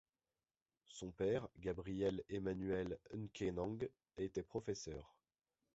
[0.87, 5.15] Son père, Gabriel Emmanuel Nkenang était professeur.